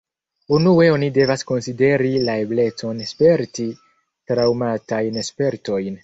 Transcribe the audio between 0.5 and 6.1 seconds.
Unue oni devas konsideri la eblecon sperti traŭmatajn spertojn.